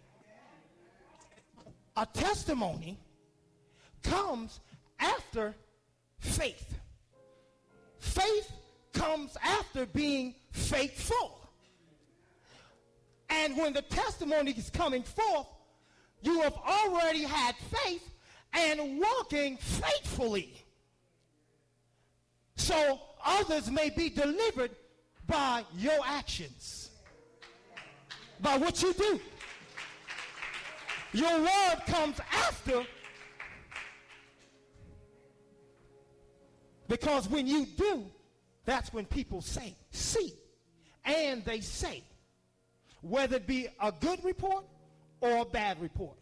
A 1.95 2.05
testimony 2.05 2.99
comes 4.03 4.59
after 4.99 5.53
faith. 6.17 6.77
Faith 7.99 8.51
comes 8.93 9.37
after 9.41 9.85
being 9.85 10.35
faithful. 10.51 11.39
And 13.29 13.55
when 13.55 13.71
the 13.73 13.83
testimony 13.83 14.51
is 14.51 14.69
coming 14.69 15.03
forth, 15.03 15.47
you 16.21 16.41
have 16.41 16.55
already 16.55 17.23
had 17.23 17.55
faith 17.55 18.09
and 18.53 18.99
walking 18.99 19.57
faithfully. 19.57 20.53
So 22.55 22.99
others 23.23 23.69
may 23.69 23.89
be 23.89 24.09
delivered 24.09 24.71
by 25.27 25.63
your 25.77 25.99
actions, 26.05 26.89
by 28.41 28.57
what 28.57 28.81
you 28.81 28.93
do. 28.93 29.19
Your 31.13 31.39
word 31.39 31.79
comes 31.87 32.19
after 32.31 32.83
because 36.87 37.29
when 37.29 37.47
you 37.47 37.65
do, 37.65 38.05
that's 38.65 38.91
when 38.93 39.05
people 39.05 39.41
say, 39.41 39.75
see, 39.91 40.33
and 41.05 41.43
they 41.45 41.61
say, 41.61 42.03
whether 43.01 43.37
it 43.37 43.47
be 43.47 43.67
a 43.81 43.91
good 43.91 44.23
report 44.23 44.65
or 45.21 45.37
a 45.37 45.45
bad 45.45 45.81
report. 45.81 46.17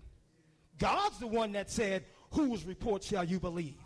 God's 0.78 1.20
the 1.20 1.28
one 1.28 1.54
that 1.54 1.72
said, 1.72 2.06
whose 2.32 2.66
report 2.66 3.04
shall 3.04 3.24
you 3.24 3.40
believe? 3.40 3.78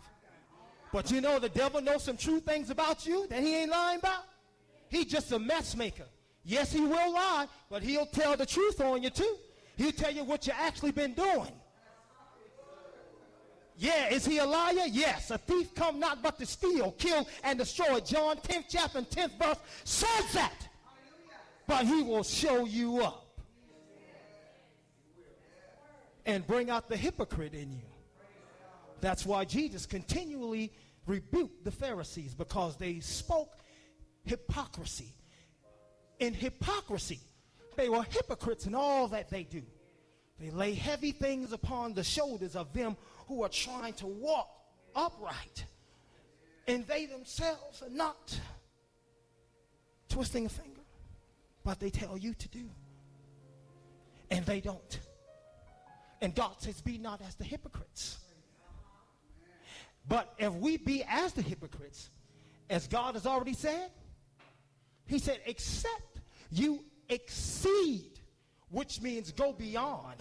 But 0.92 1.10
you 1.10 1.20
know 1.20 1.38
the 1.38 1.48
devil 1.48 1.80
knows 1.80 2.04
some 2.04 2.16
true 2.16 2.40
things 2.40 2.70
about 2.70 3.06
you 3.06 3.26
that 3.28 3.42
he 3.42 3.56
ain't 3.56 3.70
lying 3.70 3.98
about? 3.98 4.24
He's 4.88 5.06
just 5.06 5.32
a 5.32 5.38
mess 5.38 5.74
maker. 5.74 6.04
Yes, 6.44 6.72
he 6.72 6.80
will 6.80 7.14
lie, 7.14 7.46
but 7.70 7.82
he'll 7.82 8.06
tell 8.06 8.36
the 8.36 8.44
truth 8.44 8.80
on 8.80 9.02
you 9.02 9.10
too. 9.10 9.36
He'll 9.76 9.92
tell 9.92 10.12
you 10.12 10.24
what 10.24 10.46
you 10.46 10.52
actually 10.56 10.92
been 10.92 11.14
doing. 11.14 11.52
Yeah, 13.76 14.10
is 14.10 14.26
he 14.26 14.38
a 14.38 14.44
liar? 14.44 14.86
Yes. 14.90 15.30
A 15.30 15.38
thief 15.38 15.74
come 15.74 15.98
not 15.98 16.22
but 16.22 16.38
to 16.38 16.46
steal, 16.46 16.92
kill, 16.92 17.26
and 17.42 17.58
destroy. 17.58 18.00
John 18.00 18.36
10th 18.36 18.64
chapter 18.68 18.98
and 18.98 19.08
10th 19.08 19.38
verse 19.38 19.58
says 19.84 20.32
that. 20.34 20.68
But 21.66 21.86
he 21.86 22.02
will 22.02 22.22
show 22.22 22.66
you 22.66 23.02
up 23.02 23.40
and 26.26 26.46
bring 26.46 26.70
out 26.70 26.88
the 26.88 26.96
hypocrite 26.96 27.54
in 27.54 27.72
you. 27.72 27.91
That's 29.02 29.26
why 29.26 29.44
Jesus 29.44 29.84
continually 29.84 30.72
rebuked 31.06 31.64
the 31.64 31.72
Pharisees 31.72 32.34
because 32.34 32.76
they 32.76 33.00
spoke 33.00 33.56
hypocrisy. 34.24 35.12
In 36.20 36.32
hypocrisy, 36.32 37.18
they 37.76 37.88
were 37.88 38.04
hypocrites 38.04 38.66
in 38.66 38.76
all 38.76 39.08
that 39.08 39.28
they 39.28 39.42
do. 39.42 39.62
They 40.38 40.50
lay 40.50 40.74
heavy 40.74 41.10
things 41.10 41.52
upon 41.52 41.94
the 41.94 42.04
shoulders 42.04 42.54
of 42.54 42.72
them 42.72 42.96
who 43.26 43.42
are 43.42 43.48
trying 43.48 43.94
to 43.94 44.06
walk 44.06 44.48
upright. 44.94 45.64
And 46.68 46.86
they 46.86 47.06
themselves 47.06 47.82
are 47.82 47.90
not 47.90 48.38
twisting 50.08 50.46
a 50.46 50.48
finger, 50.48 50.82
but 51.64 51.80
they 51.80 51.90
tell 51.90 52.16
you 52.16 52.34
to 52.34 52.48
do. 52.48 52.70
And 54.30 54.46
they 54.46 54.60
don't. 54.60 55.00
And 56.20 56.36
God 56.36 56.54
says, 56.58 56.80
Be 56.80 56.98
not 56.98 57.20
as 57.26 57.34
the 57.34 57.44
hypocrites. 57.44 58.21
But 60.08 60.34
if 60.38 60.52
we 60.54 60.76
be 60.76 61.04
as 61.08 61.32
the 61.32 61.42
hypocrites, 61.42 62.10
as 62.68 62.86
God 62.88 63.14
has 63.14 63.26
already 63.26 63.54
said, 63.54 63.90
He 65.06 65.18
said, 65.18 65.40
except 65.46 66.20
you 66.50 66.84
exceed, 67.08 68.20
which 68.70 69.00
means 69.00 69.32
go 69.32 69.52
beyond 69.52 70.16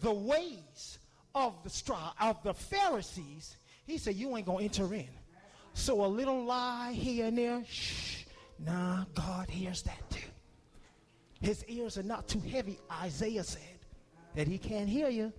the 0.00 0.12
ways 0.12 0.98
of 1.34 1.54
the 1.62 1.70
stri- 1.70 2.12
of 2.20 2.42
the 2.42 2.54
Pharisees, 2.54 3.56
He 3.86 3.98
said, 3.98 4.14
you 4.16 4.36
ain't 4.36 4.46
gonna 4.46 4.64
enter 4.64 4.92
in. 4.92 5.08
So 5.74 6.04
a 6.04 6.06
little 6.06 6.44
lie 6.44 6.92
here 6.92 7.26
and 7.26 7.38
there, 7.38 7.64
shh, 7.66 8.24
nah, 8.58 9.04
God 9.14 9.48
hears 9.48 9.82
that 9.82 10.10
too. 10.10 10.28
His 11.40 11.64
ears 11.66 11.98
are 11.98 12.02
not 12.02 12.28
too 12.28 12.40
heavy, 12.40 12.78
Isaiah 13.02 13.42
said 13.42 13.78
that 14.34 14.46
he 14.46 14.58
can't 14.58 14.88
hear 14.88 15.08
you. 15.08 15.32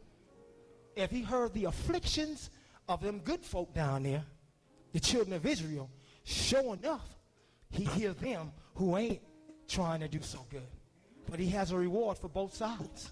If 0.96 1.12
he 1.12 1.22
heard 1.22 1.54
the 1.54 1.66
afflictions 1.66 2.50
of 2.88 3.02
them 3.02 3.20
good 3.20 3.44
folk 3.44 3.74
down 3.74 4.04
there, 4.04 4.24
the 4.92 5.00
children 5.00 5.34
of 5.34 5.46
Israel, 5.46 5.90
sure 6.24 6.76
enough, 6.76 7.08
he 7.70 7.84
hear 7.84 8.14
them 8.14 8.52
who 8.76 8.98
ain't 8.98 9.22
trying 9.68 10.00
to 10.02 10.08
do 10.08 10.22
so 10.22 10.46
good. 10.50 10.62
But 11.30 11.40
he 11.40 11.50
has 11.50 11.72
a 11.72 11.78
reward 11.78 12.18
for 12.18 12.30
both 12.30 12.54
sides. 12.54 13.12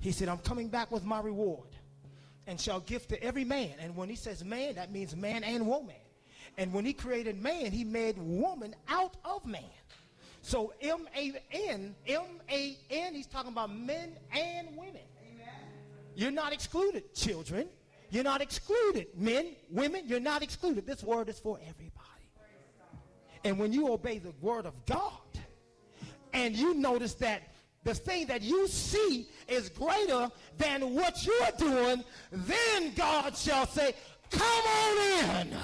He 0.00 0.12
said, 0.12 0.28
I'm 0.28 0.38
coming 0.38 0.68
back 0.68 0.90
with 0.90 1.04
my 1.04 1.20
reward 1.20 1.68
and 2.46 2.60
shall 2.60 2.80
give 2.80 3.06
to 3.08 3.22
every 3.22 3.44
man. 3.44 3.72
And 3.80 3.96
when 3.96 4.08
he 4.08 4.16
says 4.16 4.44
man, 4.44 4.74
that 4.76 4.92
means 4.92 5.14
man 5.14 5.44
and 5.44 5.66
woman. 5.66 5.96
And 6.58 6.72
when 6.72 6.84
he 6.84 6.92
created 6.92 7.40
man, 7.40 7.72
he 7.72 7.84
made 7.84 8.16
woman 8.18 8.74
out 8.88 9.16
of 9.24 9.44
man. 9.44 9.62
So 10.42 10.72
M 10.80 11.08
A 11.16 11.32
N, 11.50 11.94
M 12.06 12.22
A 12.50 12.78
N, 12.90 13.14
he's 13.14 13.26
talking 13.26 13.52
about 13.52 13.74
men 13.74 14.16
and 14.32 14.76
women. 14.76 15.02
Amen. 15.32 15.48
You're 16.14 16.30
not 16.30 16.52
excluded, 16.52 17.14
children. 17.14 17.68
You're 18.10 18.24
not 18.24 18.40
excluded, 18.40 19.08
men, 19.16 19.56
women. 19.70 20.02
You're 20.06 20.20
not 20.20 20.42
excluded. 20.42 20.86
This 20.86 21.02
word 21.02 21.28
is 21.28 21.38
for 21.38 21.58
everybody. 21.62 21.92
And 23.44 23.58
when 23.58 23.72
you 23.72 23.92
obey 23.92 24.18
the 24.18 24.32
word 24.40 24.66
of 24.66 24.74
God, 24.86 25.12
and 26.32 26.54
you 26.56 26.74
notice 26.74 27.14
that 27.14 27.42
the 27.84 27.94
thing 27.94 28.26
that 28.26 28.42
you 28.42 28.66
see 28.68 29.28
is 29.48 29.68
greater 29.68 30.30
than 30.58 30.94
what 30.94 31.24
you're 31.24 31.50
doing, 31.56 32.02
then 32.32 32.92
God 32.94 33.36
shall 33.36 33.66
say, 33.66 33.94
Come 34.30 34.42
on 34.42 35.44
in. 35.44 35.56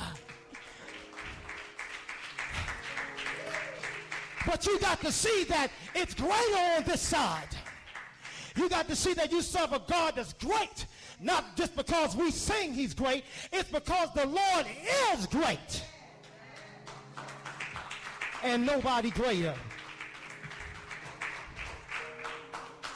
But 4.46 4.66
you 4.66 4.78
got 4.78 5.00
to 5.00 5.12
see 5.12 5.44
that 5.44 5.68
it's 5.94 6.14
greater 6.14 6.76
on 6.76 6.84
this 6.84 7.00
side. 7.00 7.48
You 8.56 8.68
got 8.68 8.88
to 8.88 8.96
see 8.96 9.14
that 9.14 9.32
you 9.32 9.42
serve 9.42 9.72
a 9.72 9.80
God 9.88 10.14
that's 10.16 10.32
great. 10.34 10.86
Not 11.22 11.56
just 11.56 11.76
because 11.76 12.16
we 12.16 12.30
sing 12.30 12.74
he's 12.74 12.94
great, 12.94 13.24
it's 13.52 13.70
because 13.70 14.08
the 14.14 14.26
Lord 14.26 14.66
is 15.14 15.26
great. 15.26 15.84
And 18.42 18.66
nobody 18.66 19.10
greater. 19.10 19.54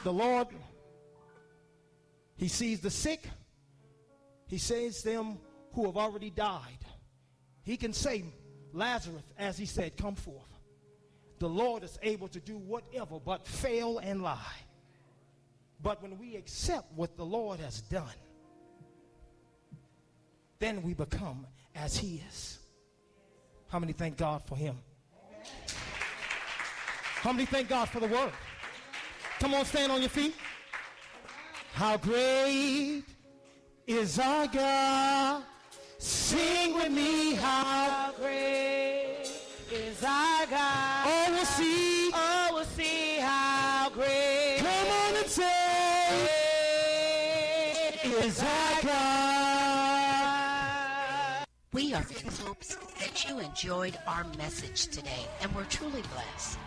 The 0.03 0.13
Lord, 0.13 0.47
he 2.35 2.47
sees 2.47 2.81
the 2.81 2.91
sick. 2.91 3.27
He 4.47 4.57
saves 4.57 5.01
them 5.03 5.39
who 5.73 5.85
have 5.85 5.97
already 5.97 6.29
died. 6.29 6.85
He 7.63 7.77
can 7.77 7.93
say, 7.93 8.25
Lazarus, 8.73 9.23
as 9.37 9.57
he 9.57 9.65
said, 9.65 9.97
come 9.97 10.15
forth 10.15 10.57
the 11.39 11.49
Lord 11.49 11.83
is 11.83 11.97
able 12.01 12.27
to 12.29 12.39
do 12.39 12.57
whatever 12.57 13.19
but 13.19 13.47
fail 13.47 13.99
and 13.99 14.21
lie. 14.21 14.55
But 15.81 16.01
when 16.01 16.17
we 16.17 16.35
accept 16.35 16.91
what 16.95 17.15
the 17.17 17.25
Lord 17.25 17.59
has 17.59 17.81
done, 17.81 18.03
then 20.59 20.81
we 20.81 20.93
become 20.93 21.45
as 21.75 21.97
He 21.97 22.21
is. 22.27 22.59
How 23.67 23.79
many 23.79 23.93
thank 23.93 24.17
God 24.17 24.41
for 24.45 24.55
Him? 24.55 24.75
How 27.21 27.31
many 27.31 27.45
thank 27.45 27.69
God 27.69 27.89
for 27.89 27.99
the 27.99 28.07
Word? 28.07 28.31
Come 29.39 29.53
on, 29.53 29.65
stand 29.65 29.91
on 29.91 29.99
your 30.01 30.09
feet. 30.09 30.35
How 31.73 31.97
great 31.97 33.03
is 33.85 34.17
our 34.19 34.47
God? 34.47 35.43
Sing 35.99 36.73
with 36.73 36.91
me, 36.91 37.35
how 37.35 38.13
great 38.19 39.29
is 39.71 40.03
our 40.03 40.45
God. 40.47 41.07
Oh, 41.07 41.26
us 51.97 52.23
in 52.23 52.45
hopes 52.45 52.75
that 52.99 53.27
you 53.27 53.39
enjoyed 53.39 53.97
our 54.05 54.23
message 54.37 54.87
today 54.87 55.25
and 55.41 55.53
were 55.55 55.63
truly 55.63 56.03
blessed. 56.13 56.59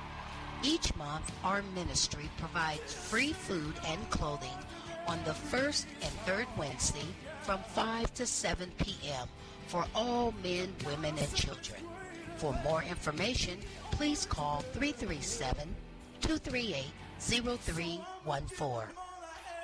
Each 0.63 0.95
month, 0.97 1.31
our 1.45 1.63
ministry 1.75 2.29
provides 2.37 2.93
free 2.93 3.33
food 3.33 3.75
and 3.87 4.11
clothing 4.11 4.59
on 5.07 5.19
the 5.25 5.35
first 5.35 5.87
and 6.03 6.13
third 6.27 6.47
Wednesday 6.59 7.07
from 7.43 7.61
5 7.69 8.13
to 8.15 8.27
7 8.27 8.73
p.m. 8.79 9.29
for 9.69 9.85
all 9.95 10.35
men, 10.43 10.75
women, 10.85 11.17
and 11.17 11.35
children. 11.35 11.81
For 12.37 12.53
more 12.65 12.83
information, 12.83 13.59
please 13.93 14.27
call 14.27 14.61
337 14.73 15.75
238 16.23 16.85
0314. 17.21 18.95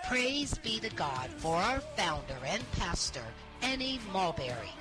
Praise 0.09 0.55
be 0.59 0.79
to 0.79 0.91
God 0.91 1.29
for 1.39 1.57
our 1.57 1.81
founder 1.81 2.39
and 2.47 2.63
pastor, 2.73 3.25
Annie 3.63 3.99
Marbury. 4.13 4.73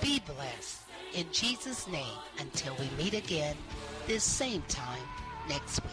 Be 0.00 0.20
blessed 0.20 0.82
in 1.14 1.26
Jesus' 1.32 1.86
name 1.88 2.18
until 2.38 2.74
we 2.76 2.88
meet 3.02 3.14
again 3.14 3.56
this 4.06 4.24
same 4.24 4.62
time 4.68 5.02
next 5.48 5.80
week. 5.82 5.92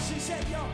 she 0.00 0.18
said, 0.18 0.44
yo. 0.48 0.64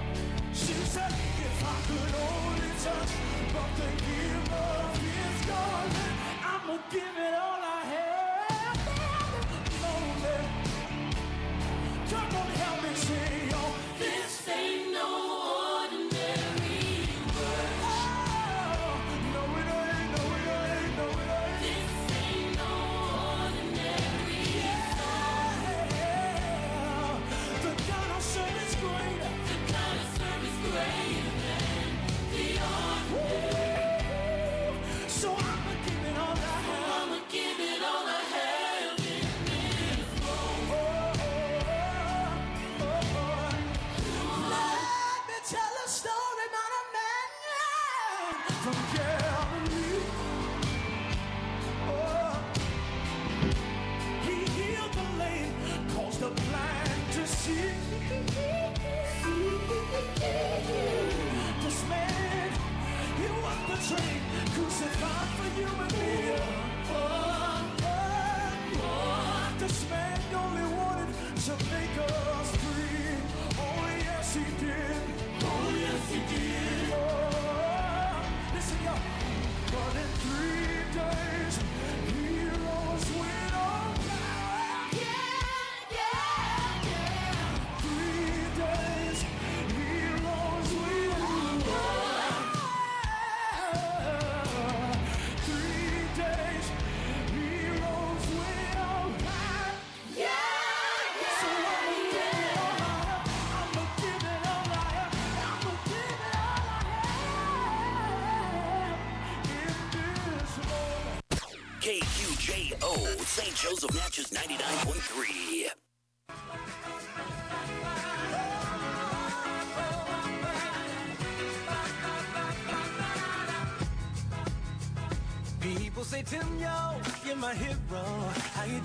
She 0.52 0.74
said, 0.74 1.12
if 1.12 1.64
I 1.64 1.76
could 1.86 2.14
only 2.30 2.72
touch 2.84 3.12
but 3.52 3.70
the 3.78 3.88
give 4.04 4.52
up 4.52 4.94
is 4.94 5.46
garment, 5.46 6.14
I'ma 6.44 6.78
give 6.90 7.17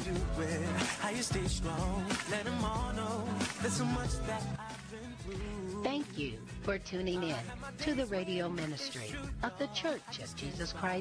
do 0.04 0.42
it. 0.42 0.62
How 1.00 1.10
you 1.10 1.24
stay 1.24 1.46
strong, 1.46 2.06
let 2.30 2.44
them 2.46 2.64
all 2.64 2.92
know 2.94 3.24
there's 3.62 3.74
so 3.74 3.86
much 3.86 4.12
that 4.28 4.42
I've 4.60 4.92
been 4.92 5.14
through. 5.24 5.84
Thank 5.84 6.18
you 6.18 6.34
for 6.62 6.78
tuning 6.78 7.24
in 7.24 7.36
to 7.80 7.94
the 7.94 8.06
radio 8.08 8.50
ministry 8.50 9.14
of 9.44 9.58
the 9.58 9.68
Church 9.68 10.20
of 10.22 10.36
Jesus 10.36 10.74
Christ. 10.74 10.92